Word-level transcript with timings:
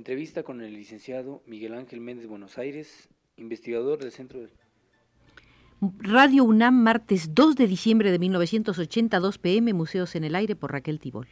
Entrevista 0.00 0.42
con 0.44 0.62
el 0.62 0.72
licenciado 0.72 1.42
Miguel 1.44 1.74
Ángel 1.74 2.00
Méndez 2.00 2.26
Buenos 2.26 2.56
Aires, 2.56 3.10
investigador 3.36 3.98
del 3.98 4.10
Centro 4.10 4.40
de... 4.40 4.48
Radio 5.98 6.44
UNAM, 6.44 6.74
martes 6.74 7.34
2 7.34 7.54
de 7.54 7.66
diciembre 7.66 8.10
de 8.10 8.18
1982 8.18 9.36
pm, 9.36 9.74
Museos 9.74 10.14
en 10.14 10.24
el 10.24 10.36
Aire 10.36 10.56
por 10.56 10.72
Raquel 10.72 11.00
Tibol. 11.00 11.28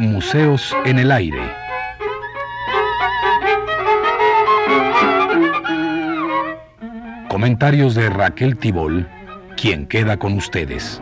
Museos 0.00 0.74
en 0.84 0.98
el 0.98 1.12
Aire. 1.12 1.57
Comentarios 7.38 7.94
de 7.94 8.10
Raquel 8.10 8.58
Tibol, 8.58 9.08
quien 9.56 9.86
queda 9.86 10.18
con 10.18 10.32
ustedes. 10.32 11.00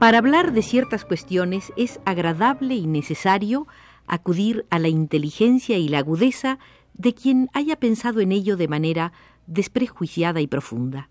Para 0.00 0.18
hablar 0.18 0.50
de 0.50 0.62
ciertas 0.62 1.04
cuestiones 1.04 1.72
es 1.76 2.00
agradable 2.04 2.74
y 2.74 2.88
necesario 2.88 3.68
acudir 4.08 4.66
a 4.70 4.80
la 4.80 4.88
inteligencia 4.88 5.78
y 5.78 5.88
la 5.88 5.98
agudeza 5.98 6.58
de 6.94 7.14
quien 7.14 7.48
haya 7.52 7.76
pensado 7.76 8.18
en 8.20 8.32
ello 8.32 8.56
de 8.56 8.66
manera 8.66 9.12
desprejuiciada 9.46 10.40
y 10.40 10.48
profunda. 10.48 11.10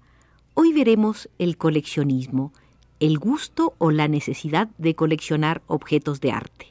Hoy 0.54 0.74
veremos 0.74 1.30
el 1.40 1.56
coleccionismo, 1.56 2.52
el 3.02 3.18
gusto 3.18 3.74
o 3.80 3.92
la 3.92 4.08
necesidad 4.08 4.70
de 4.78 4.96
coleccionar 4.96 5.62
objetos 5.68 6.22
de 6.22 6.32
arte. 6.32 6.68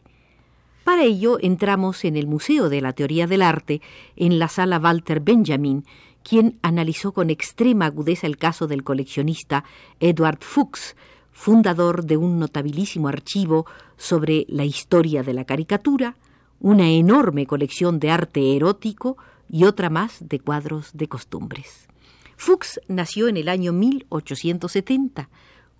Para 0.85 1.05
ello 1.05 1.39
entramos 1.41 2.05
en 2.05 2.17
el 2.17 2.27
Museo 2.27 2.71
de 2.71 2.81
la 2.81 2.95
Teoría 2.95 3.27
del 3.27 3.43
Arte, 3.43 3.83
en 4.17 4.39
la 4.39 4.49
sala 4.49 4.79
Walter 4.79 5.21
Benjamin, 5.21 5.85
quien 6.23 6.59
analizó 6.63 7.13
con 7.13 7.31
extrema 7.31 7.87
agudeza 7.87 8.27
el 8.27 8.39
caso 8.39 8.67
del 8.67 8.85
coleccionista 8.85 9.65
Edward 9.99 10.39
Fuchs, 10.41 10.97
fundador 11.33 12.05
de 12.05 12.17
un 12.17 12.39
notabilísimo 12.39 13.09
archivo 13.09 13.67
sobre 13.97 14.47
la 14.49 14.65
historia 14.65 15.23
de 15.23 15.35
la 15.35 15.45
caricatura, 15.45 16.17
una 16.61 16.91
enorme 16.91 17.47
colección 17.47 17.99
de 17.99 18.11
arte 18.11 18.57
erótico 18.57 19.17
y 19.49 19.65
otra 19.65 19.91
más 19.91 20.19
de 20.21 20.39
cuadros 20.39 20.91
de 20.93 21.09
costumbres. 21.09 21.89
Fuchs 22.37 22.81
nació 22.89 23.29
en 23.29 23.37
el 23.37 23.49
año 23.49 23.73
1870. 23.73 25.29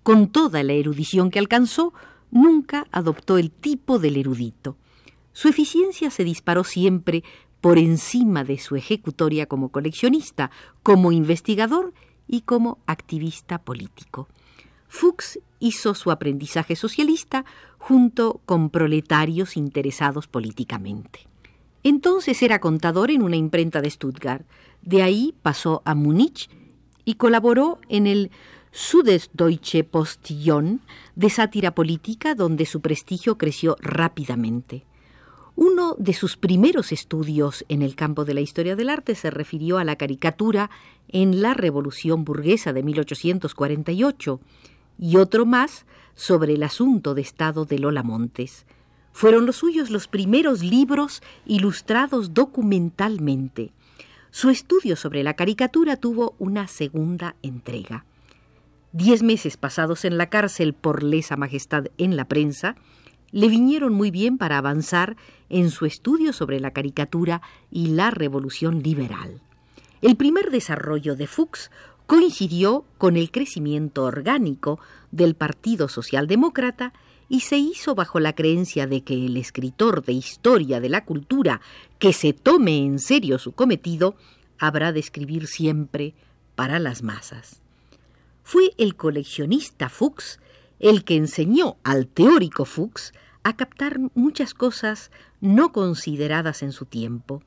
Con 0.03 0.29
toda 0.29 0.63
la 0.63 0.73
erudición 0.73 1.29
que 1.29 1.39
alcanzó, 1.39 1.93
nunca 2.31 2.87
adoptó 2.91 3.37
el 3.37 3.51
tipo 3.51 3.99
del 3.99 4.17
erudito. 4.17 4.77
Su 5.33 5.47
eficiencia 5.47 6.09
se 6.09 6.23
disparó 6.23 6.63
siempre 6.63 7.23
por 7.61 7.77
encima 7.77 8.43
de 8.43 8.57
su 8.57 8.75
ejecutoria 8.75 9.45
como 9.45 9.69
coleccionista, 9.69 10.49
como 10.81 11.11
investigador 11.11 11.93
y 12.27 12.41
como 12.41 12.79
activista 12.87 13.59
político. 13.59 14.27
Fuchs 14.87 15.39
hizo 15.59 15.93
su 15.93 16.11
aprendizaje 16.11 16.75
socialista 16.75 17.45
junto 17.77 18.41
con 18.45 18.69
proletarios 18.69 19.55
interesados 19.55 20.27
políticamente. 20.27 21.27
Entonces 21.83 22.41
era 22.43 22.59
contador 22.59 23.11
en 23.11 23.21
una 23.21 23.35
imprenta 23.35 23.81
de 23.81 23.89
Stuttgart. 23.89 24.45
De 24.81 25.01
ahí 25.01 25.33
pasó 25.41 25.81
a 25.85 25.95
Múnich 25.95 26.49
y 27.05 27.15
colaboró 27.15 27.79
en 27.89 28.07
el 28.07 28.31
Süddeutsche 28.71 29.83
Postillon 29.83 30.79
de 31.15 31.29
sátira 31.29 31.71
política 31.71 32.35
donde 32.35 32.65
su 32.65 32.79
prestigio 32.79 33.37
creció 33.37 33.75
rápidamente. 33.81 34.85
Uno 35.55 35.95
de 35.99 36.13
sus 36.13 36.37
primeros 36.37 36.93
estudios 36.93 37.65
en 37.67 37.81
el 37.81 37.95
campo 37.95 38.23
de 38.23 38.33
la 38.33 38.41
historia 38.41 38.77
del 38.77 38.89
arte 38.89 39.15
se 39.15 39.29
refirió 39.29 39.77
a 39.77 39.83
la 39.83 39.97
caricatura 39.97 40.69
en 41.09 41.41
la 41.41 41.53
Revolución 41.53 42.23
Burguesa 42.23 42.71
de 42.71 42.83
1848 42.83 44.39
y 44.97 45.17
otro 45.17 45.45
más 45.45 45.85
sobre 46.15 46.53
el 46.53 46.63
asunto 46.63 47.13
de 47.13 47.21
Estado 47.21 47.65
de 47.65 47.79
Lola 47.79 48.03
Montes. 48.03 48.65
Fueron 49.11 49.45
los 49.45 49.57
suyos 49.57 49.89
los 49.89 50.07
primeros 50.07 50.63
libros 50.63 51.21
ilustrados 51.45 52.33
documentalmente. 52.33 53.73
Su 54.29 54.49
estudio 54.49 54.95
sobre 54.95 55.23
la 55.23 55.33
caricatura 55.33 55.97
tuvo 55.97 56.35
una 56.39 56.69
segunda 56.69 57.35
entrega. 57.41 58.05
Diez 58.93 59.23
meses 59.23 59.55
pasados 59.55 60.03
en 60.03 60.17
la 60.17 60.29
cárcel 60.29 60.73
por 60.73 61.01
lesa 61.01 61.37
majestad 61.37 61.85
en 61.97 62.17
la 62.17 62.25
prensa 62.25 62.75
le 63.31 63.47
vinieron 63.47 63.93
muy 63.93 64.11
bien 64.11 64.37
para 64.37 64.57
avanzar 64.57 65.15
en 65.49 65.71
su 65.71 65.85
estudio 65.85 66.33
sobre 66.33 66.59
la 66.59 66.71
caricatura 66.71 67.41
y 67.71 67.87
la 67.87 68.11
revolución 68.11 68.83
liberal. 68.83 69.39
El 70.01 70.17
primer 70.17 70.51
desarrollo 70.51 71.15
de 71.15 71.27
Fuchs 71.27 71.71
coincidió 72.05 72.83
con 72.97 73.15
el 73.15 73.31
crecimiento 73.31 74.03
orgánico 74.03 74.79
del 75.11 75.35
Partido 75.35 75.87
Socialdemócrata 75.87 76.91
y 77.29 77.41
se 77.41 77.57
hizo 77.57 77.95
bajo 77.95 78.19
la 78.19 78.33
creencia 78.33 78.87
de 78.87 79.05
que 79.05 79.13
el 79.13 79.37
escritor 79.37 80.03
de 80.03 80.11
historia 80.11 80.81
de 80.81 80.89
la 80.89 81.05
cultura 81.05 81.61
que 81.97 82.11
se 82.11 82.33
tome 82.33 82.79
en 82.79 82.99
serio 82.99 83.39
su 83.39 83.53
cometido 83.53 84.15
habrá 84.59 84.91
de 84.91 84.99
escribir 84.99 85.47
siempre 85.47 86.13
para 86.55 86.79
las 86.79 87.03
masas. 87.03 87.61
Fue 88.43 88.71
el 88.77 88.95
coleccionista 88.95 89.89
Fuchs 89.89 90.39
el 90.79 91.03
que 91.03 91.15
enseñó 91.15 91.77
al 91.83 92.07
teórico 92.07 92.65
Fuchs 92.65 93.13
a 93.43 93.55
captar 93.55 93.99
muchas 94.15 94.53
cosas 94.53 95.11
no 95.39 95.71
consideradas 95.71 96.63
en 96.63 96.71
su 96.71 96.85
tiempo. 96.85 97.43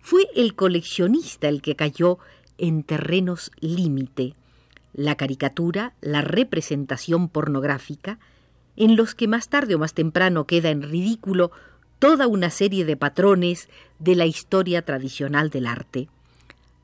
Fue 0.00 0.28
el 0.34 0.54
coleccionista 0.54 1.48
el 1.48 1.62
que 1.62 1.74
cayó 1.74 2.18
en 2.58 2.82
terrenos 2.82 3.50
límite, 3.60 4.34
la 4.92 5.16
caricatura, 5.16 5.94
la 6.00 6.20
representación 6.20 7.28
pornográfica, 7.28 8.18
en 8.76 8.96
los 8.96 9.14
que 9.14 9.28
más 9.28 9.48
tarde 9.48 9.74
o 9.74 9.78
más 9.78 9.94
temprano 9.94 10.46
queda 10.46 10.70
en 10.70 10.82
ridículo 10.82 11.50
toda 11.98 12.26
una 12.26 12.50
serie 12.50 12.84
de 12.84 12.96
patrones 12.96 13.68
de 13.98 14.14
la 14.14 14.26
historia 14.26 14.82
tradicional 14.82 15.50
del 15.50 15.66
arte. 15.66 16.08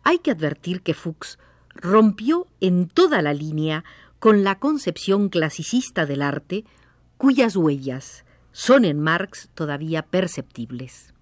Hay 0.05 0.19
que 0.19 0.31
advertir 0.31 0.83
que 0.83 0.95
Fuchs 0.95 1.39
rompió 1.75 2.47
en 2.61 2.89
toda 2.89 3.23
la 3.23 3.35
línea 3.35 3.85
con 4.19 4.45
la 4.45 4.59
concepción 4.59 5.29
clasicista 5.29 6.07
del 6.07 6.23
arte, 6.23 6.65
cuyas 7.19 7.57
huellas 7.57 8.25
son 8.53 8.85
en 8.85 9.01
Marx 9.01 9.49
todavía 9.55 10.03
perceptibles. 10.03 11.13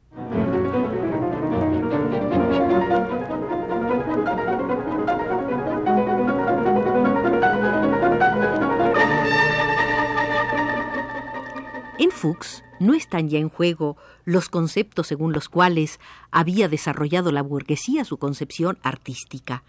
En 11.98 12.10
Fuchs 12.10 12.64
no 12.80 12.94
están 12.94 13.28
ya 13.28 13.38
en 13.38 13.50
juego 13.50 13.96
los 14.24 14.48
conceptos 14.48 15.06
según 15.06 15.32
los 15.32 15.48
cuales 15.48 16.00
había 16.30 16.68
desarrollado 16.68 17.30
la 17.30 17.42
burguesía 17.42 18.04
su 18.04 18.16
concepción 18.16 18.78
artística, 18.82 19.62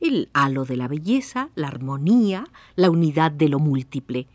el 0.00 0.28
halo 0.32 0.64
de 0.64 0.76
la 0.76 0.88
belleza, 0.88 1.50
la 1.54 1.68
armonía, 1.68 2.48
la 2.76 2.90
unidad 2.90 3.30
de 3.32 3.48
lo 3.48 3.58
múltiple. 3.58 4.26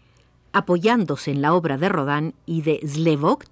Apoyándose 0.54 1.32
en 1.32 1.42
la 1.42 1.54
obra 1.54 1.78
de 1.78 1.90
Rodin 1.90 2.34
y 2.46 2.62
de 2.62 2.80
Slevogt, 2.86 3.50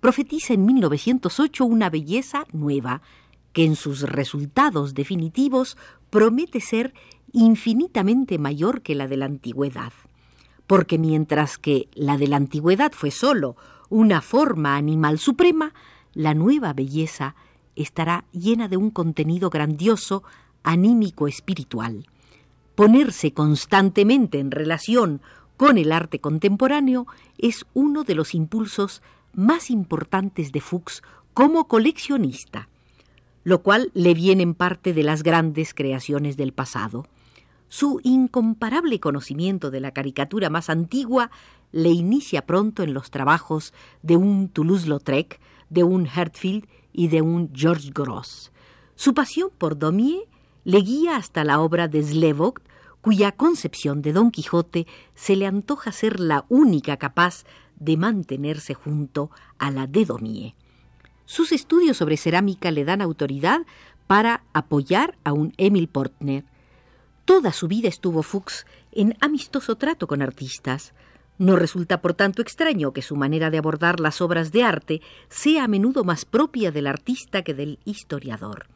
profetiza 0.00 0.54
en 0.54 0.66
1908 0.66 1.64
una 1.64 1.90
belleza 1.90 2.44
nueva, 2.52 3.02
que 3.52 3.64
en 3.64 3.76
sus 3.76 4.02
resultados 4.02 4.94
definitivos 4.94 5.76
promete 6.10 6.60
ser 6.60 6.92
infinitamente 7.32 8.38
mayor 8.38 8.82
que 8.82 8.94
la 8.94 9.08
de 9.08 9.16
la 9.16 9.26
antigüedad 9.26 9.92
porque 10.66 10.98
mientras 10.98 11.58
que 11.58 11.88
la 11.94 12.16
de 12.16 12.28
la 12.28 12.36
antigüedad 12.36 12.92
fue 12.92 13.10
sólo 13.10 13.56
una 13.88 14.20
forma 14.20 14.76
animal 14.76 15.18
suprema, 15.18 15.72
la 16.12 16.34
nueva 16.34 16.72
belleza 16.72 17.36
estará 17.76 18.24
llena 18.32 18.68
de 18.68 18.76
un 18.76 18.90
contenido 18.90 19.50
grandioso, 19.50 20.24
anímico 20.66 21.28
espiritual. 21.28 22.06
Ponerse 22.74 23.32
constantemente 23.32 24.38
en 24.38 24.50
relación 24.50 25.22
con 25.56 25.78
el 25.78 25.92
arte 25.92 26.18
contemporáneo 26.18 27.06
es 27.38 27.64
uno 27.72 28.04
de 28.04 28.14
los 28.14 28.34
impulsos 28.34 29.00
más 29.32 29.70
importantes 29.70 30.52
de 30.52 30.60
Fuchs 30.60 31.02
como 31.32 31.68
coleccionista, 31.68 32.68
lo 33.44 33.62
cual 33.62 33.90
le 33.94 34.12
viene 34.12 34.42
en 34.42 34.54
parte 34.54 34.92
de 34.92 35.02
las 35.02 35.22
grandes 35.22 35.72
creaciones 35.72 36.36
del 36.36 36.52
pasado. 36.52 37.06
Su 37.68 38.00
incomparable 38.02 39.00
conocimiento 39.00 39.70
de 39.70 39.80
la 39.80 39.92
caricatura 39.92 40.50
más 40.50 40.68
antigua 40.68 41.30
le 41.72 41.90
inicia 41.90 42.44
pronto 42.44 42.82
en 42.82 42.92
los 42.92 43.10
trabajos 43.10 43.72
de 44.02 44.16
un 44.16 44.48
Toulouse-Lautrec, 44.48 45.40
de 45.70 45.84
un 45.84 46.06
Hertfield 46.06 46.66
y 46.92 47.08
de 47.08 47.22
un 47.22 47.50
George 47.54 47.90
Gross. 47.94 48.52
Su 48.94 49.14
pasión 49.14 49.50
por 49.56 49.78
Daumier 49.78 50.26
le 50.66 50.80
guía 50.80 51.14
hasta 51.14 51.44
la 51.44 51.60
obra 51.60 51.86
de 51.86 52.02
Slevogt, 52.02 52.60
cuya 53.00 53.30
concepción 53.30 54.02
de 54.02 54.12
Don 54.12 54.32
Quijote 54.32 54.88
se 55.14 55.36
le 55.36 55.46
antoja 55.46 55.92
ser 55.92 56.18
la 56.18 56.44
única 56.48 56.96
capaz 56.96 57.44
de 57.76 57.96
mantenerse 57.96 58.74
junto 58.74 59.30
a 59.58 59.70
la 59.70 59.86
de 59.86 60.04
Domie. 60.04 60.56
Sus 61.24 61.52
estudios 61.52 61.96
sobre 61.98 62.16
cerámica 62.16 62.72
le 62.72 62.84
dan 62.84 63.00
autoridad 63.00 63.60
para 64.08 64.42
apoyar 64.52 65.16
a 65.22 65.32
un 65.32 65.54
Emil 65.56 65.86
Portner. 65.86 66.42
Toda 67.24 67.52
su 67.52 67.68
vida 67.68 67.88
estuvo 67.88 68.24
Fuchs 68.24 68.66
en 68.90 69.16
amistoso 69.20 69.76
trato 69.76 70.08
con 70.08 70.20
artistas. 70.20 70.94
No 71.38 71.54
resulta 71.54 72.02
por 72.02 72.14
tanto 72.14 72.42
extraño 72.42 72.92
que 72.92 73.02
su 73.02 73.14
manera 73.14 73.50
de 73.50 73.58
abordar 73.58 74.00
las 74.00 74.20
obras 74.20 74.50
de 74.50 74.64
arte 74.64 75.00
sea 75.28 75.62
a 75.62 75.68
menudo 75.68 76.02
más 76.02 76.24
propia 76.24 76.72
del 76.72 76.88
artista 76.88 77.42
que 77.42 77.54
del 77.54 77.78
historiador. 77.84 78.66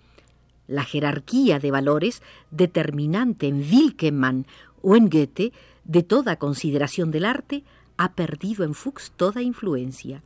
La 0.70 0.84
jerarquía 0.84 1.58
de 1.58 1.72
valores 1.72 2.22
determinante 2.52 3.48
en 3.48 3.58
Wilkemann 3.58 4.46
o 4.82 4.94
en 4.94 5.10
Goethe 5.10 5.52
de 5.82 6.04
toda 6.04 6.36
consideración 6.36 7.10
del 7.10 7.24
arte 7.24 7.64
ha 7.96 8.12
perdido 8.12 8.62
en 8.62 8.74
Fuchs 8.74 9.10
toda 9.16 9.42
influencia. 9.42 10.22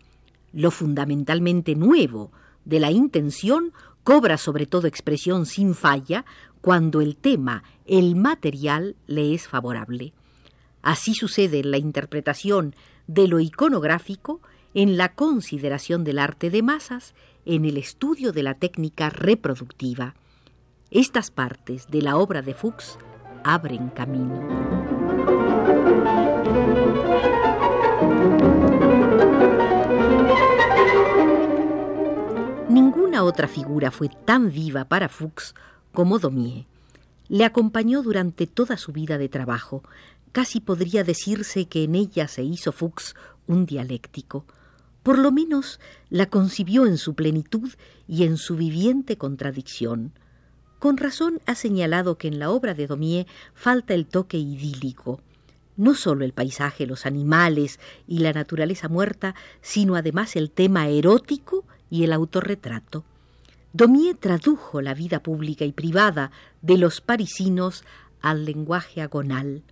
Lo 0.52 0.70
fundamentalmente 0.70 1.74
nuevo 1.76 2.30
de 2.66 2.78
la 2.78 2.90
intención 2.90 3.72
cobra 4.02 4.36
sobre 4.36 4.66
todo 4.66 4.86
expresión 4.86 5.46
sin 5.46 5.74
falla 5.74 6.26
cuando 6.60 7.00
el 7.00 7.16
tema, 7.16 7.64
el 7.86 8.14
material, 8.14 8.96
le 9.06 9.32
es 9.32 9.48
favorable. 9.48 10.12
Así 10.82 11.14
sucede 11.14 11.60
en 11.60 11.70
la 11.70 11.78
interpretación 11.78 12.74
de 13.06 13.28
lo 13.28 13.40
iconográfico, 13.40 14.42
en 14.74 14.98
la 14.98 15.14
consideración 15.14 16.04
del 16.04 16.18
arte 16.18 16.50
de 16.50 16.62
masas, 16.62 17.14
en 17.46 17.64
el 17.64 17.78
estudio 17.78 18.30
de 18.32 18.42
la 18.42 18.52
técnica 18.52 19.08
reproductiva. 19.08 20.14
Estas 20.94 21.32
partes 21.32 21.88
de 21.90 22.02
la 22.02 22.16
obra 22.18 22.40
de 22.40 22.54
Fuchs 22.54 22.98
abren 23.42 23.88
camino. 23.88 24.40
Ninguna 32.68 33.24
otra 33.24 33.48
figura 33.48 33.90
fue 33.90 34.08
tan 34.08 34.52
viva 34.52 34.84
para 34.84 35.08
Fuchs 35.08 35.56
como 35.92 36.20
Daumier. 36.20 36.66
Le 37.26 37.44
acompañó 37.44 38.04
durante 38.04 38.46
toda 38.46 38.76
su 38.76 38.92
vida 38.92 39.18
de 39.18 39.28
trabajo. 39.28 39.82
Casi 40.30 40.60
podría 40.60 41.02
decirse 41.02 41.66
que 41.66 41.82
en 41.82 41.96
ella 41.96 42.28
se 42.28 42.44
hizo 42.44 42.70
Fuchs 42.70 43.16
un 43.48 43.66
dialéctico. 43.66 44.44
Por 45.02 45.18
lo 45.18 45.32
menos 45.32 45.80
la 46.08 46.26
concibió 46.26 46.86
en 46.86 46.98
su 46.98 47.14
plenitud 47.14 47.72
y 48.06 48.22
en 48.22 48.36
su 48.36 48.54
viviente 48.54 49.18
contradicción. 49.18 50.12
Con 50.84 50.98
razón 50.98 51.40
ha 51.46 51.54
señalado 51.54 52.18
que 52.18 52.28
en 52.28 52.38
la 52.38 52.50
obra 52.50 52.74
de 52.74 52.86
Daumier 52.86 53.26
falta 53.54 53.94
el 53.94 54.04
toque 54.04 54.36
idílico 54.36 55.18
no 55.78 55.94
solo 55.94 56.26
el 56.26 56.34
paisaje, 56.34 56.86
los 56.86 57.06
animales 57.06 57.80
y 58.06 58.18
la 58.18 58.34
naturaleza 58.34 58.90
muerta, 58.90 59.34
sino 59.62 59.96
además 59.96 60.36
el 60.36 60.50
tema 60.50 60.88
erótico 60.88 61.64
y 61.88 62.04
el 62.04 62.12
autorretrato. 62.12 63.02
Daumier 63.72 64.18
tradujo 64.18 64.82
la 64.82 64.92
vida 64.92 65.22
pública 65.22 65.64
y 65.64 65.72
privada 65.72 66.30
de 66.60 66.76
los 66.76 67.00
parisinos 67.00 67.82
al 68.20 68.44
lenguaje 68.44 69.00
agonal. 69.00 69.62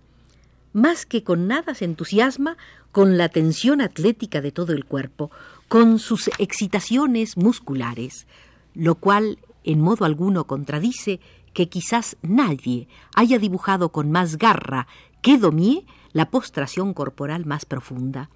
Más 0.73 1.05
que 1.05 1.23
con 1.23 1.45
nada 1.47 1.75
se 1.75 1.85
entusiasma 1.85 2.57
con 2.91 3.19
la 3.19 3.29
tensión 3.29 3.81
atlética 3.81 4.41
de 4.41 4.51
todo 4.51 4.73
el 4.73 4.83
cuerpo, 4.83 5.29
con 5.67 5.99
sus 5.99 6.31
excitaciones 6.39 7.37
musculares, 7.37 8.25
lo 8.73 8.95
cual 8.95 9.37
en 9.63 9.81
modo 9.81 10.05
alguno 10.05 10.45
contradice 10.45 11.19
que 11.53 11.69
quizás 11.69 12.17
nadie 12.21 12.87
haya 13.15 13.39
dibujado 13.39 13.91
con 13.91 14.11
más 14.11 14.37
garra 14.37 14.87
que 15.21 15.37
Daumier 15.37 15.83
la 16.11 16.29
postración 16.29 16.93
corporal 16.93 17.45
más 17.45 17.65
profunda. 17.65 18.29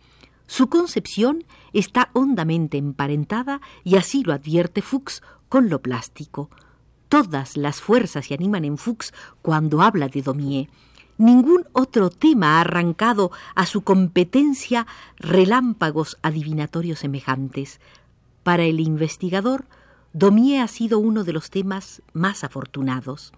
Su 0.48 0.70
concepción 0.70 1.44
está 1.74 2.10
hondamente 2.14 2.78
emparentada, 2.78 3.62
y 3.84 3.98
así 3.98 4.24
lo 4.24 4.34
advierte 4.34 4.82
Fuchs, 4.82 5.22
con 5.50 5.70
lo 5.70 5.82
plástico. 5.82 6.50
Todas 7.10 7.58
las 7.58 7.82
fuerzas 7.82 8.26
se 8.26 8.34
animan 8.34 8.66
en 8.66 8.78
Fuchs 8.78 9.14
cuando 9.42 9.82
habla 9.82 10.08
de 10.08 10.22
Daumier. 10.22 10.70
Ningún 11.18 11.66
otro 11.74 12.10
tema 12.10 12.58
ha 12.58 12.62
arrancado 12.62 13.32
a 13.56 13.66
su 13.66 13.82
competencia 13.82 14.88
relámpagos 15.18 16.18
adivinatorios 16.22 17.00
semejantes. 17.00 17.80
Para 18.44 18.64
el 18.64 18.80
investigador, 18.80 19.66
Daumier 20.14 20.62
ha 20.62 20.68
sido 20.68 21.00
uno 21.00 21.24
de 21.24 21.34
los 21.34 21.50
temas 21.50 22.02
más 22.14 22.44
afortunados. 22.44 23.34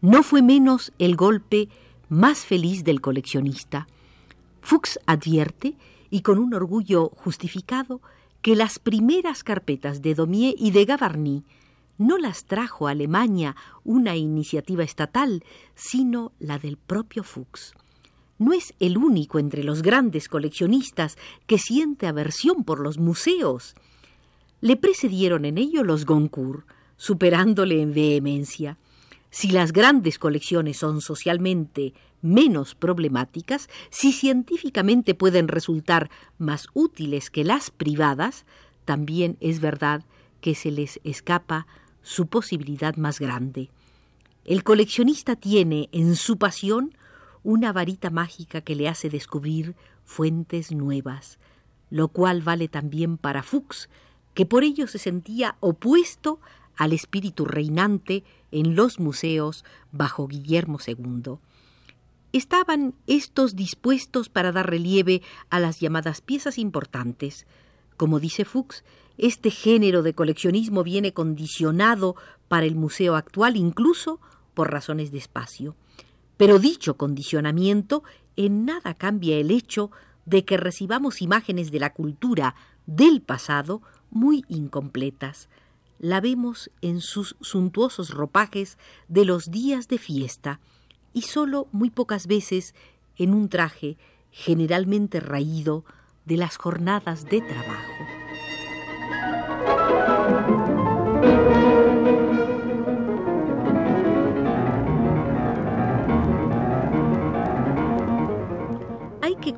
No 0.00 0.22
fue 0.22 0.42
menos 0.42 0.92
el 0.98 1.16
golpe 1.16 1.68
más 2.08 2.44
feliz 2.44 2.84
del 2.84 3.00
coleccionista. 3.00 3.86
Fuchs 4.60 4.98
advierte, 5.06 5.76
y 6.10 6.22
con 6.22 6.38
un 6.38 6.54
orgullo 6.54 7.10
justificado, 7.16 8.00
que 8.42 8.56
las 8.56 8.78
primeras 8.78 9.44
carpetas 9.44 10.00
de 10.00 10.14
Daumier 10.14 10.54
y 10.56 10.70
de 10.70 10.84
Gavarni 10.84 11.44
no 11.98 12.16
las 12.16 12.44
trajo 12.44 12.86
a 12.86 12.92
Alemania 12.92 13.56
una 13.84 14.16
iniciativa 14.16 14.84
estatal, 14.84 15.44
sino 15.74 16.32
la 16.38 16.58
del 16.58 16.76
propio 16.76 17.24
Fuchs. 17.24 17.74
No 18.38 18.52
es 18.52 18.72
el 18.78 18.96
único 18.96 19.40
entre 19.40 19.64
los 19.64 19.82
grandes 19.82 20.28
coleccionistas 20.28 21.18
que 21.48 21.58
siente 21.58 22.06
aversión 22.06 22.62
por 22.62 22.78
los 22.78 22.98
museos. 22.98 23.74
Le 24.60 24.76
precedieron 24.76 25.44
en 25.44 25.58
ello 25.58 25.84
los 25.84 26.04
Goncourt, 26.04 26.66
superándole 26.96 27.80
en 27.80 27.94
vehemencia. 27.94 28.76
Si 29.30 29.50
las 29.50 29.72
grandes 29.72 30.18
colecciones 30.18 30.78
son 30.78 31.00
socialmente 31.00 31.94
menos 32.22 32.74
problemáticas, 32.74 33.68
si 33.90 34.12
científicamente 34.12 35.14
pueden 35.14 35.48
resultar 35.48 36.10
más 36.38 36.68
útiles 36.74 37.30
que 37.30 37.44
las 37.44 37.70
privadas, 37.70 38.44
también 38.84 39.36
es 39.40 39.60
verdad 39.60 40.02
que 40.40 40.54
se 40.54 40.70
les 40.70 40.98
escapa 41.04 41.66
su 42.02 42.26
posibilidad 42.26 42.96
más 42.96 43.20
grande. 43.20 43.70
El 44.44 44.64
coleccionista 44.64 45.36
tiene 45.36 45.88
en 45.92 46.16
su 46.16 46.38
pasión 46.38 46.96
una 47.42 47.72
varita 47.72 48.10
mágica 48.10 48.62
que 48.62 48.74
le 48.74 48.88
hace 48.88 49.10
descubrir 49.10 49.76
fuentes 50.04 50.72
nuevas, 50.72 51.38
lo 51.90 52.08
cual 52.08 52.42
vale 52.42 52.66
también 52.66 53.18
para 53.18 53.42
Fuchs, 53.42 53.88
que 54.38 54.46
por 54.46 54.62
ello 54.62 54.86
se 54.86 55.00
sentía 55.00 55.56
opuesto 55.58 56.38
al 56.76 56.92
espíritu 56.92 57.44
reinante 57.44 58.22
en 58.52 58.76
los 58.76 59.00
museos 59.00 59.64
bajo 59.90 60.28
Guillermo 60.28 60.78
II. 60.86 61.38
Estaban 62.32 62.94
estos 63.08 63.56
dispuestos 63.56 64.28
para 64.28 64.52
dar 64.52 64.70
relieve 64.70 65.22
a 65.50 65.58
las 65.58 65.80
llamadas 65.80 66.20
piezas 66.20 66.56
importantes. 66.56 67.48
Como 67.96 68.20
dice 68.20 68.44
Fuchs, 68.44 68.84
este 69.16 69.50
género 69.50 70.04
de 70.04 70.14
coleccionismo 70.14 70.84
viene 70.84 71.12
condicionado 71.12 72.14
para 72.46 72.64
el 72.64 72.76
museo 72.76 73.16
actual 73.16 73.56
incluso 73.56 74.20
por 74.54 74.70
razones 74.70 75.10
de 75.10 75.18
espacio. 75.18 75.74
Pero 76.36 76.60
dicho 76.60 76.96
condicionamiento 76.96 78.04
en 78.36 78.66
nada 78.66 78.94
cambia 78.94 79.36
el 79.36 79.50
hecho 79.50 79.90
de 80.28 80.44
que 80.44 80.56
recibamos 80.56 81.22
imágenes 81.22 81.70
de 81.70 81.80
la 81.80 81.92
cultura 81.92 82.54
del 82.86 83.22
pasado 83.22 83.82
muy 84.10 84.44
incompletas 84.48 85.48
la 85.98 86.20
vemos 86.20 86.70
en 86.80 87.00
sus 87.00 87.36
suntuosos 87.40 88.10
ropajes 88.10 88.78
de 89.08 89.24
los 89.24 89.50
días 89.50 89.88
de 89.88 89.98
fiesta 89.98 90.60
y 91.12 91.22
sólo 91.22 91.66
muy 91.72 91.90
pocas 91.90 92.26
veces 92.26 92.74
en 93.16 93.34
un 93.34 93.48
traje 93.48 93.98
generalmente 94.30 95.20
raído 95.20 95.84
de 96.24 96.36
las 96.36 96.56
jornadas 96.56 97.24
de 97.24 97.40
trabajo. 97.40 98.17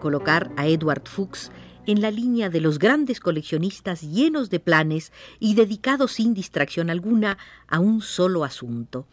Colocar 0.00 0.50
a 0.56 0.66
Edward 0.66 1.06
Fuchs 1.06 1.52
en 1.86 2.00
la 2.00 2.10
línea 2.10 2.48
de 2.48 2.60
los 2.60 2.78
grandes 2.78 3.20
coleccionistas 3.20 4.02
llenos 4.02 4.50
de 4.50 4.60
planes 4.60 5.12
y 5.38 5.54
dedicados 5.54 6.12
sin 6.12 6.34
distracción 6.34 6.90
alguna 6.90 7.38
a 7.68 7.78
un 7.78 8.02
solo 8.02 8.44
asunto. 8.44 9.06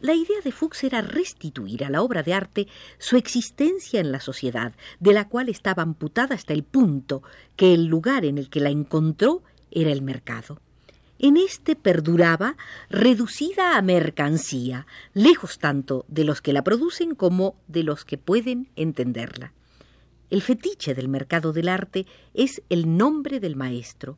La 0.00 0.14
idea 0.14 0.40
de 0.42 0.50
Fuchs 0.50 0.84
era 0.84 1.02
restituir 1.02 1.84
a 1.84 1.90
la 1.90 2.02
obra 2.02 2.22
de 2.22 2.32
arte 2.32 2.68
su 2.98 3.16
existencia 3.16 4.00
en 4.00 4.12
la 4.12 4.20
sociedad, 4.20 4.72
de 4.98 5.12
la 5.12 5.28
cual 5.28 5.50
estaba 5.50 5.82
amputada 5.82 6.34
hasta 6.34 6.54
el 6.54 6.62
punto 6.64 7.22
que 7.54 7.74
el 7.74 7.84
lugar 7.84 8.24
en 8.24 8.38
el 8.38 8.48
que 8.48 8.60
la 8.60 8.70
encontró 8.70 9.42
era 9.70 9.92
el 9.92 10.00
mercado. 10.00 10.58
En 11.18 11.36
este 11.36 11.76
perduraba 11.76 12.56
reducida 12.88 13.76
a 13.76 13.82
mercancía, 13.82 14.86
lejos 15.12 15.58
tanto 15.58 16.06
de 16.08 16.24
los 16.24 16.40
que 16.40 16.54
la 16.54 16.64
producen 16.64 17.14
como 17.14 17.56
de 17.68 17.82
los 17.82 18.06
que 18.06 18.16
pueden 18.16 18.70
entenderla. 18.76 19.52
El 20.30 20.42
fetiche 20.42 20.94
del 20.94 21.08
mercado 21.08 21.52
del 21.52 21.68
arte 21.68 22.06
es 22.34 22.62
el 22.68 22.96
nombre 22.96 23.40
del 23.40 23.56
maestro. 23.56 24.16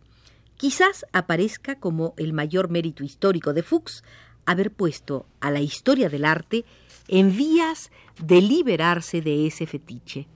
Quizás 0.56 1.06
aparezca 1.12 1.80
como 1.80 2.14
el 2.18 2.34
mayor 2.34 2.70
mérito 2.70 3.02
histórico 3.02 3.54
de 3.54 3.62
Fuchs 3.62 4.04
haber 4.44 4.70
puesto 4.70 5.26
a 5.40 5.50
la 5.50 5.60
historia 5.60 6.08
del 6.08 6.24
arte 6.24 6.64
en 7.08 7.36
vías 7.36 7.90
de 8.22 8.42
liberarse 8.42 9.22
de 9.22 9.46
ese 9.46 9.66
fetiche. 9.66 10.26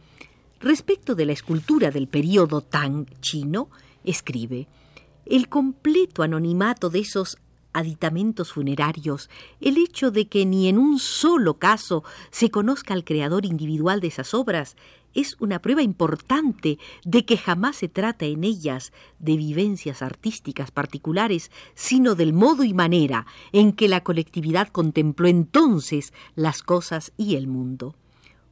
Respecto 0.60 1.14
de 1.14 1.26
la 1.26 1.32
escultura 1.32 1.90
del 1.90 2.08
período 2.08 2.62
Tang 2.62 3.06
chino, 3.20 3.68
escribe, 4.04 4.68
el 5.26 5.48
completo 5.48 6.22
anonimato 6.22 6.88
de 6.88 7.00
esos 7.00 7.36
aditamentos 7.76 8.52
funerarios, 8.52 9.30
el 9.60 9.76
hecho 9.76 10.10
de 10.10 10.28
que 10.28 10.46
ni 10.46 10.68
en 10.68 10.78
un 10.78 10.98
solo 10.98 11.58
caso 11.58 12.04
se 12.30 12.50
conozca 12.50 12.94
al 12.94 13.04
creador 13.04 13.44
individual 13.44 14.00
de 14.00 14.08
esas 14.08 14.34
obras, 14.34 14.76
es 15.14 15.36
una 15.40 15.60
prueba 15.60 15.82
importante 15.82 16.78
de 17.04 17.24
que 17.24 17.38
jamás 17.38 17.76
se 17.76 17.88
trata 17.88 18.26
en 18.26 18.44
ellas 18.44 18.92
de 19.18 19.36
vivencias 19.36 20.02
artísticas 20.02 20.70
particulares, 20.70 21.50
sino 21.74 22.14
del 22.14 22.32
modo 22.34 22.64
y 22.64 22.74
manera 22.74 23.26
en 23.52 23.72
que 23.72 23.88
la 23.88 24.02
colectividad 24.02 24.68
contempló 24.68 25.26
entonces 25.26 26.12
las 26.34 26.62
cosas 26.62 27.12
y 27.16 27.36
el 27.36 27.46
mundo. 27.46 27.94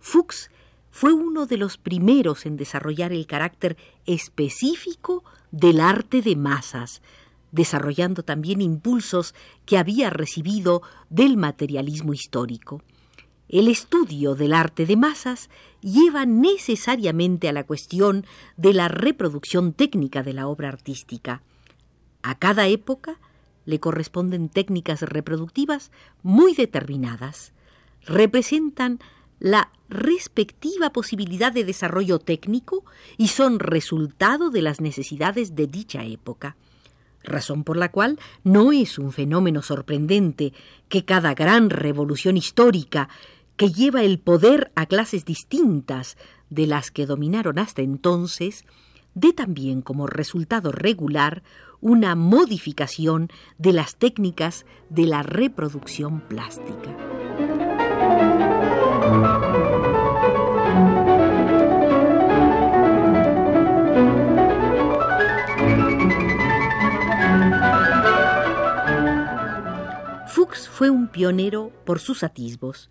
Fuchs 0.00 0.50
fue 0.90 1.12
uno 1.12 1.46
de 1.46 1.56
los 1.56 1.76
primeros 1.76 2.46
en 2.46 2.56
desarrollar 2.56 3.12
el 3.12 3.26
carácter 3.26 3.76
específico 4.06 5.24
del 5.50 5.80
arte 5.80 6.22
de 6.22 6.36
masas, 6.36 7.02
desarrollando 7.54 8.24
también 8.24 8.60
impulsos 8.60 9.34
que 9.64 9.78
había 9.78 10.10
recibido 10.10 10.82
del 11.08 11.36
materialismo 11.36 12.12
histórico. 12.12 12.82
El 13.48 13.68
estudio 13.68 14.34
del 14.34 14.52
arte 14.52 14.86
de 14.86 14.96
masas 14.96 15.50
lleva 15.80 16.26
necesariamente 16.26 17.48
a 17.48 17.52
la 17.52 17.64
cuestión 17.64 18.26
de 18.56 18.74
la 18.74 18.88
reproducción 18.88 19.72
técnica 19.72 20.22
de 20.22 20.32
la 20.32 20.48
obra 20.48 20.68
artística. 20.68 21.42
A 22.22 22.38
cada 22.38 22.66
época 22.66 23.20
le 23.66 23.78
corresponden 23.78 24.48
técnicas 24.48 25.02
reproductivas 25.02 25.92
muy 26.22 26.54
determinadas. 26.54 27.52
Representan 28.04 28.98
la 29.38 29.70
respectiva 29.88 30.90
posibilidad 30.90 31.52
de 31.52 31.64
desarrollo 31.64 32.18
técnico 32.18 32.84
y 33.16 33.28
son 33.28 33.60
resultado 33.60 34.50
de 34.50 34.62
las 34.62 34.80
necesidades 34.80 35.54
de 35.54 35.66
dicha 35.66 36.04
época. 36.04 36.56
Razón 37.24 37.64
por 37.64 37.76
la 37.76 37.90
cual 37.90 38.18
no 38.44 38.70
es 38.72 38.98
un 38.98 39.12
fenómeno 39.12 39.62
sorprendente 39.62 40.52
que 40.88 41.04
cada 41.04 41.34
gran 41.34 41.70
revolución 41.70 42.36
histórica 42.36 43.08
que 43.56 43.72
lleva 43.72 44.02
el 44.02 44.18
poder 44.18 44.70
a 44.74 44.86
clases 44.86 45.24
distintas 45.24 46.16
de 46.50 46.66
las 46.66 46.90
que 46.90 47.06
dominaron 47.06 47.58
hasta 47.58 47.82
entonces, 47.82 48.64
dé 49.14 49.32
también 49.32 49.80
como 49.80 50.06
resultado 50.06 50.70
regular 50.70 51.42
una 51.80 52.14
modificación 52.14 53.28
de 53.58 53.72
las 53.72 53.96
técnicas 53.96 54.64
de 54.88 55.06
la 55.06 55.22
reproducción 55.22 56.20
plástica. 56.20 56.96
Fue 70.54 70.88
un 70.88 71.08
pionero 71.08 71.72
por 71.84 71.98
sus 71.98 72.22
atisbos. 72.22 72.88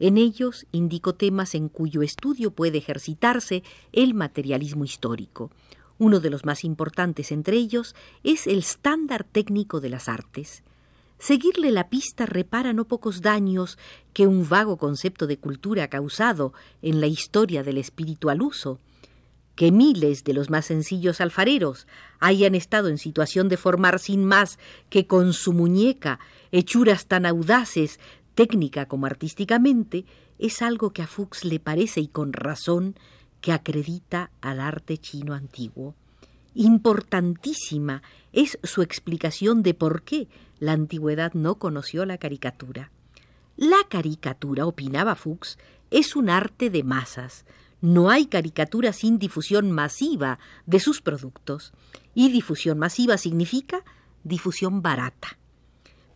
En 0.00 0.18
ellos 0.18 0.66
indicó 0.72 1.14
temas 1.14 1.54
en 1.54 1.68
cuyo 1.68 2.02
estudio 2.02 2.50
puede 2.50 2.78
ejercitarse 2.78 3.62
el 3.92 4.14
materialismo 4.14 4.84
histórico. 4.84 5.50
Uno 5.98 6.18
de 6.18 6.30
los 6.30 6.44
más 6.44 6.64
importantes 6.64 7.30
entre 7.30 7.56
ellos 7.56 7.94
es 8.24 8.48
el 8.48 8.58
estándar 8.58 9.22
técnico 9.22 9.80
de 9.80 9.90
las 9.90 10.08
artes. 10.08 10.64
Seguirle 11.18 11.70
la 11.70 11.88
pista 11.88 12.26
repara 12.26 12.72
no 12.72 12.86
pocos 12.86 13.22
daños 13.22 13.78
que 14.12 14.26
un 14.26 14.48
vago 14.48 14.76
concepto 14.76 15.28
de 15.28 15.38
cultura 15.38 15.84
ha 15.84 15.88
causado 15.88 16.52
en 16.82 17.00
la 17.00 17.06
historia 17.06 17.62
del 17.62 17.78
espíritu 17.78 18.28
al 18.28 18.42
uso. 18.42 18.80
Que 19.54 19.70
miles 19.70 20.24
de 20.24 20.34
los 20.34 20.50
más 20.50 20.66
sencillos 20.66 21.20
alfareros 21.20 21.86
hayan 22.18 22.54
estado 22.54 22.88
en 22.88 22.98
situación 22.98 23.48
de 23.48 23.56
formar 23.56 23.98
sin 23.98 24.24
más 24.24 24.58
que 24.90 25.06
con 25.06 25.32
su 25.32 25.52
muñeca 25.52 26.18
hechuras 26.50 27.06
tan 27.06 27.26
audaces, 27.26 28.00
técnica 28.34 28.86
como 28.86 29.06
artísticamente, 29.06 30.04
es 30.38 30.62
algo 30.62 30.92
que 30.92 31.02
a 31.02 31.06
Fuchs 31.06 31.44
le 31.44 31.60
parece 31.60 32.00
y 32.00 32.08
con 32.08 32.32
razón 32.32 32.96
que 33.40 33.52
acredita 33.52 34.30
al 34.40 34.60
arte 34.60 34.98
chino 34.98 35.34
antiguo. 35.34 35.94
Importantísima 36.54 38.02
es 38.32 38.58
su 38.62 38.82
explicación 38.82 39.62
de 39.62 39.74
por 39.74 40.02
qué 40.02 40.28
la 40.60 40.72
antigüedad 40.72 41.34
no 41.34 41.56
conoció 41.56 42.06
la 42.06 42.18
caricatura. 42.18 42.90
La 43.56 43.78
caricatura, 43.88 44.66
opinaba 44.66 45.14
Fuchs, 45.14 45.58
es 45.90 46.16
un 46.16 46.30
arte 46.30 46.70
de 46.70 46.82
masas. 46.82 47.44
No 47.84 48.08
hay 48.08 48.24
caricatura 48.24 48.94
sin 48.94 49.18
difusión 49.18 49.70
masiva 49.70 50.38
de 50.64 50.80
sus 50.80 51.02
productos. 51.02 51.74
Y 52.14 52.30
difusión 52.30 52.78
masiva 52.78 53.18
significa 53.18 53.84
difusión 54.22 54.80
barata. 54.80 55.36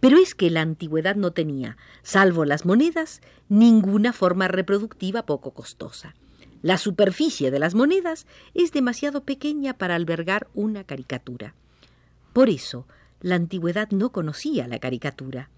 Pero 0.00 0.16
es 0.16 0.34
que 0.34 0.48
la 0.48 0.62
antigüedad 0.62 1.14
no 1.14 1.32
tenía, 1.32 1.76
salvo 2.02 2.46
las 2.46 2.64
monedas, 2.64 3.20
ninguna 3.50 4.14
forma 4.14 4.48
reproductiva 4.48 5.26
poco 5.26 5.52
costosa. 5.52 6.14
La 6.62 6.78
superficie 6.78 7.50
de 7.50 7.58
las 7.58 7.74
monedas 7.74 8.26
es 8.54 8.72
demasiado 8.72 9.24
pequeña 9.24 9.74
para 9.74 9.94
albergar 9.94 10.48
una 10.54 10.84
caricatura. 10.84 11.54
Por 12.32 12.48
eso, 12.48 12.86
la 13.20 13.34
antigüedad 13.34 13.90
no 13.90 14.10
conocía 14.10 14.68
la 14.68 14.78
caricatura. 14.78 15.50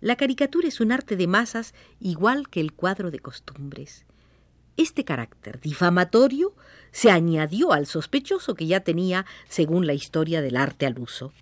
La 0.00 0.16
caricatura 0.16 0.66
es 0.66 0.80
un 0.80 0.92
arte 0.92 1.14
de 1.16 1.26
masas 1.26 1.74
igual 2.00 2.48
que 2.48 2.62
el 2.62 2.72
cuadro 2.72 3.10
de 3.10 3.18
costumbres. 3.18 4.06
Este 4.78 5.04
carácter 5.04 5.60
difamatorio 5.60 6.54
se 6.92 7.10
añadió 7.10 7.72
al 7.72 7.86
sospechoso 7.86 8.54
que 8.54 8.68
ya 8.68 8.78
tenía 8.78 9.26
según 9.48 9.88
la 9.88 9.92
historia 9.92 10.40
del 10.40 10.56
arte 10.56 10.86
al 10.86 11.00
uso. 11.00 11.32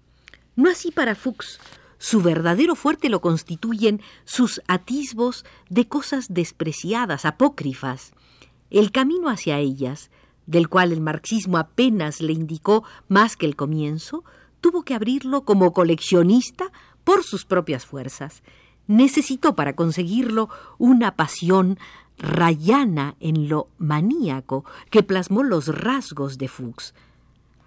No 0.57 0.71
así 0.71 0.91
para 0.91 1.15
Fuchs. 1.15 1.61
Su 1.99 2.23
verdadero 2.23 2.75
fuerte 2.75 3.11
lo 3.11 3.21
constituyen 3.21 4.01
sus 4.25 4.63
atisbos 4.69 5.45
de 5.69 5.87
cosas 5.87 6.29
despreciadas, 6.31 7.27
apócrifas. 7.27 8.15
El 8.71 8.91
camino 8.91 9.29
hacia 9.29 9.59
ellas, 9.59 10.11
del 10.47 10.71
cual 10.71 10.93
el 10.93 11.03
marxismo 11.03 11.59
apenas 11.59 12.23
le 12.23 12.33
indicó 12.33 12.85
más 13.07 13.37
que 13.37 13.45
el 13.45 13.55
comienzo, 13.55 14.25
tuvo 14.63 14.83
que 14.83 14.95
abrirlo 14.95 15.43
como 15.43 15.75
coleccionista 15.75 16.73
por 17.05 17.23
sus 17.23 17.45
propias 17.45 17.85
fuerzas. 17.85 18.43
Necesitó 18.87 19.55
para 19.55 19.77
conseguirlo 19.77 20.49
una 20.79 21.17
pasión 21.17 21.79
rayana 22.19 23.17
en 23.21 23.49
lo 23.49 23.69
maníaco 23.79 24.65
que 24.91 25.03
plasmó 25.03 25.43
los 25.43 25.69
rasgos 25.69 26.39
de 26.39 26.49
Fuchs. 26.49 26.95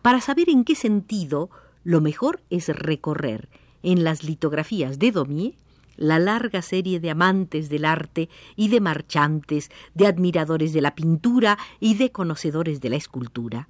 Para 0.02 0.22
saber 0.22 0.50
en 0.50 0.64
qué 0.64 0.76
sentido, 0.76 1.50
lo 1.84 2.02
mejor 2.02 2.42
es 2.50 2.70
recorrer 2.70 3.50
en 3.84 4.04
las 4.04 4.24
litografías 4.24 5.00
de 5.00 5.12
Daumier 5.12 5.54
la 5.96 6.18
larga 6.18 6.62
serie 6.62 7.02
de 7.02 7.10
amantes 7.10 7.70
del 7.70 7.84
arte 7.84 8.30
y 8.56 8.70
de 8.70 8.80
marchantes, 8.80 9.70
de 9.94 10.08
admiradores 10.08 10.72
de 10.72 10.82
la 10.82 10.96
pintura 10.96 11.58
y 11.82 11.96
de 11.96 12.12
conocedores 12.12 12.80
de 12.80 12.90
la 12.90 12.96
escultura 12.96 13.68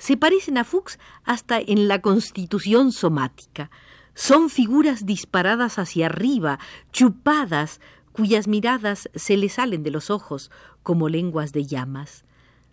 se 0.00 0.16
parecen 0.16 0.56
a 0.56 0.64
Fuchs 0.64 0.98
hasta 1.24 1.60
en 1.60 1.86
la 1.86 2.00
constitución 2.00 2.90
somática. 2.90 3.70
Son 4.14 4.48
figuras 4.48 5.06
disparadas 5.06 5.78
hacia 5.78 6.06
arriba, 6.06 6.58
chupadas, 6.90 7.80
cuyas 8.12 8.48
miradas 8.48 9.08
se 9.14 9.36
le 9.36 9.48
salen 9.48 9.82
de 9.82 9.90
los 9.90 10.10
ojos 10.10 10.50
como 10.82 11.08
lenguas 11.08 11.52
de 11.52 11.66
llamas. 11.66 12.24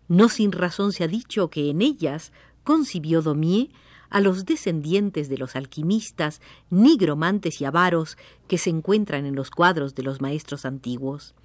No 0.07 0.29
sin 0.29 0.51
razón 0.51 0.93
se 0.93 1.03
ha 1.03 1.07
dicho 1.07 1.49
que 1.49 1.69
en 1.69 1.81
ellas 1.81 2.31
concibió 2.63 3.21
Daumier 3.21 3.69
a 4.09 4.21
los 4.21 4.45
descendientes 4.45 5.29
de 5.29 5.37
los 5.37 5.55
alquimistas, 5.55 6.41
nigromantes 6.69 7.59
y 7.61 7.65
avaros 7.65 8.17
que 8.47 8.57
se 8.57 8.69
encuentran 8.69 9.25
en 9.25 9.35
los 9.35 9.51
cuadros 9.51 9.95
de 9.95 10.03
los 10.03 10.21
maestros 10.21 10.65
antiguos. 10.65 11.35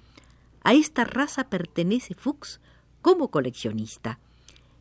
A 0.63 0.73
esta 0.73 1.03
raza 1.03 1.49
pertenece 1.49 2.13
Fuchs 2.13 2.61
como 3.01 3.29
coleccionista 3.29 4.19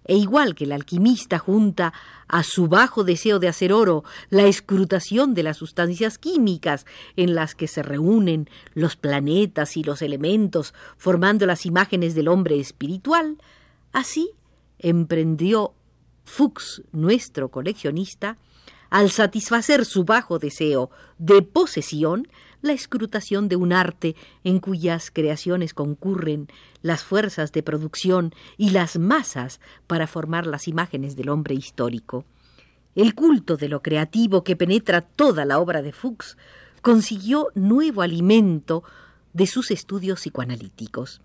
e 0.05 0.17
igual 0.17 0.55
que 0.55 0.65
el 0.65 0.73
alquimista 0.73 1.39
junta 1.39 1.93
a 2.29 2.43
su 2.43 2.69
bajo 2.69 3.05
deseo 3.05 3.39
de 3.39 3.49
hacer 3.49 3.73
oro 3.73 4.05
la 4.31 4.47
escrutación 4.47 5.35
de 5.35 5.43
las 5.43 5.59
sustancias 5.59 6.19
químicas 6.19 6.87
en 7.17 7.35
las 7.35 7.55
que 7.55 7.69
se 7.69 7.83
reúnen 7.83 8.49
los 8.75 8.97
planetas 8.97 9.77
y 9.77 9.85
los 9.85 10.03
elementos 10.03 10.75
formando 10.97 11.47
las 11.47 11.67
imágenes 11.67 12.15
del 12.15 12.29
hombre 12.29 12.59
espiritual, 12.59 13.39
así 13.93 14.31
emprendió 14.79 15.75
Fuchs, 16.25 16.83
nuestro 16.93 17.51
coleccionista, 17.51 18.39
al 18.91 19.11
satisfacer 19.11 19.85
su 19.85 20.05
bajo 20.05 20.39
deseo 20.39 20.91
de 21.19 21.43
posesión, 21.43 22.29
la 22.63 22.73
escrutación 22.73 23.49
de 23.49 23.57
un 23.57 23.73
arte 23.73 24.17
en 24.45 24.61
cuyas 24.61 25.11
creaciones 25.11 25.75
concurren 25.75 26.49
las 26.81 27.05
fuerzas 27.05 27.53
de 27.53 27.63
producción 27.63 28.33
y 28.57 28.71
las 28.71 28.99
masas 28.99 29.61
para 29.87 30.07
formar 30.07 30.47
las 30.47 30.69
imágenes 30.69 31.17
del 31.17 31.29
hombre 31.29 31.55
histórico. 31.55 32.25
El 32.95 33.15
culto 33.15 33.57
de 33.57 33.69
lo 33.69 33.83
creativo 33.83 34.45
que 34.45 34.57
penetra 34.57 35.01
toda 35.01 35.45
la 35.45 35.59
obra 35.59 35.83
de 35.83 35.93
Fuchs 35.93 36.37
consiguió 36.83 37.49
nuevo 37.55 38.03
alimento 38.03 38.85
de 39.33 39.47
sus 39.47 39.71
estudios 39.71 40.21
psicoanalíticos. 40.21 41.21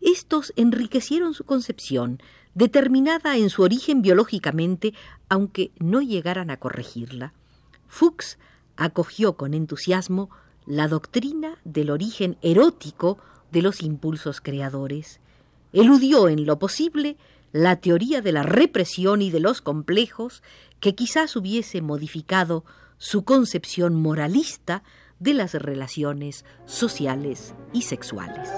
Estos 0.00 0.52
enriquecieron 0.56 1.34
su 1.34 1.44
concepción, 1.44 2.20
determinada 2.54 3.36
en 3.36 3.50
su 3.50 3.62
origen 3.62 4.02
biológicamente, 4.02 4.94
aunque 5.28 5.70
no 5.78 6.00
llegaran 6.00 6.50
a 6.50 6.58
corregirla. 6.58 7.32
Fuchs 7.86 8.38
acogió 8.76 9.36
con 9.36 9.54
entusiasmo 9.54 10.30
la 10.68 10.86
doctrina 10.86 11.56
del 11.64 11.90
origen 11.90 12.36
erótico 12.42 13.18
de 13.50 13.62
los 13.62 13.82
impulsos 13.82 14.42
creadores. 14.42 15.18
Eludió 15.72 16.28
en 16.28 16.44
lo 16.44 16.58
posible 16.58 17.16
la 17.52 17.76
teoría 17.76 18.20
de 18.20 18.32
la 18.32 18.42
represión 18.42 19.22
y 19.22 19.30
de 19.30 19.40
los 19.40 19.62
complejos 19.62 20.42
que 20.78 20.94
quizás 20.94 21.36
hubiese 21.36 21.80
modificado 21.80 22.64
su 22.98 23.24
concepción 23.24 23.94
moralista 23.94 24.82
de 25.18 25.32
las 25.32 25.54
relaciones 25.54 26.44
sociales 26.66 27.54
y 27.72 27.82
sexuales. 27.82 28.50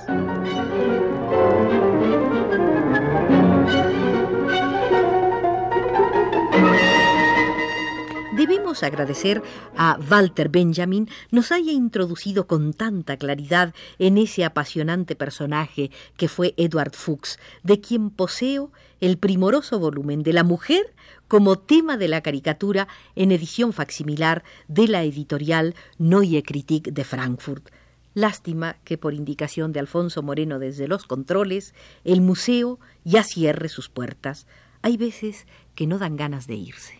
Debemos 8.40 8.82
agradecer 8.82 9.42
a 9.76 9.98
Walter 10.10 10.48
Benjamin 10.48 11.10
nos 11.30 11.52
haya 11.52 11.72
introducido 11.72 12.46
con 12.46 12.72
tanta 12.72 13.18
claridad 13.18 13.74
en 13.98 14.16
ese 14.16 14.46
apasionante 14.46 15.14
personaje 15.14 15.90
que 16.16 16.26
fue 16.26 16.54
Edward 16.56 16.94
Fuchs, 16.94 17.38
de 17.64 17.82
quien 17.82 18.08
poseo 18.08 18.72
el 19.02 19.18
primoroso 19.18 19.78
volumen 19.78 20.22
de 20.22 20.32
la 20.32 20.42
mujer 20.42 20.94
como 21.28 21.58
tema 21.58 21.98
de 21.98 22.08
la 22.08 22.22
caricatura 22.22 22.88
en 23.14 23.30
edición 23.30 23.74
facsimilar 23.74 24.42
de 24.68 24.88
la 24.88 25.04
editorial 25.04 25.74
Neue 25.98 26.42
Kritik 26.42 26.92
de 26.92 27.04
Frankfurt. 27.04 27.68
Lástima 28.14 28.78
que 28.84 28.96
por 28.96 29.12
indicación 29.12 29.72
de 29.72 29.80
Alfonso 29.80 30.22
Moreno 30.22 30.58
desde 30.58 30.88
los 30.88 31.04
controles, 31.04 31.74
el 32.04 32.22
museo 32.22 32.80
ya 33.04 33.22
cierre 33.22 33.68
sus 33.68 33.90
puertas. 33.90 34.46
Hay 34.80 34.96
veces 34.96 35.46
que 35.74 35.86
no 35.86 35.98
dan 35.98 36.16
ganas 36.16 36.46
de 36.46 36.54
irse. 36.54 36.99